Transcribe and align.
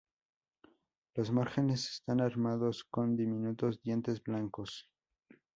Los 1.13 1.31
márgenes 1.31 1.87
están 1.91 2.21
armados 2.21 2.83
con 2.85 3.15
diminutos 3.15 3.83
dientes 3.83 4.23
blancos. 4.23 4.89